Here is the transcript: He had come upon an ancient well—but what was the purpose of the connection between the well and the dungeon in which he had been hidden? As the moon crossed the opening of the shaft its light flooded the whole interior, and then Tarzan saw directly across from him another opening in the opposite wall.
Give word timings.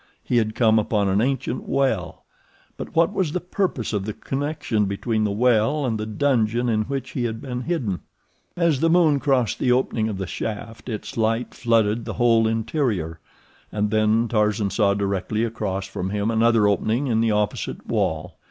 He 0.23 0.37
had 0.37 0.55
come 0.55 0.79
upon 0.79 1.09
an 1.09 1.21
ancient 1.21 1.69
well—but 1.69 2.95
what 2.95 3.13
was 3.13 3.33
the 3.33 3.39
purpose 3.39 3.93
of 3.93 4.05
the 4.05 4.15
connection 4.15 4.85
between 4.85 5.25
the 5.25 5.29
well 5.31 5.85
and 5.85 5.99
the 5.99 6.07
dungeon 6.07 6.69
in 6.69 6.85
which 6.85 7.11
he 7.11 7.25
had 7.25 7.39
been 7.39 7.61
hidden? 7.61 7.99
As 8.57 8.79
the 8.79 8.89
moon 8.89 9.19
crossed 9.19 9.59
the 9.59 9.71
opening 9.71 10.09
of 10.09 10.17
the 10.17 10.25
shaft 10.25 10.89
its 10.89 11.17
light 11.17 11.53
flooded 11.53 12.05
the 12.05 12.13
whole 12.13 12.47
interior, 12.47 13.19
and 13.71 13.91
then 13.91 14.27
Tarzan 14.27 14.71
saw 14.71 14.95
directly 14.95 15.43
across 15.43 15.85
from 15.85 16.09
him 16.09 16.31
another 16.31 16.67
opening 16.67 17.05
in 17.05 17.21
the 17.21 17.29
opposite 17.29 17.85
wall. 17.85 18.39